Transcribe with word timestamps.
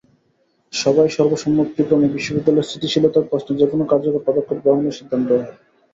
সভায় 0.73 1.11
সর্বসম্মতিক্রমে 1.15 2.07
বিশ্ববিদ্যালয়ের 2.15 2.67
স্থিতিশীলতার 2.69 3.27
প্রশ্নে 3.29 3.53
যেকোনো 3.61 3.83
কার্যকর 3.91 4.21
পদক্ষেপ 4.27 4.57
গ্রহণের 4.63 4.97
সিদ্ধান্তও 4.97 5.35
হয়। 5.35 5.49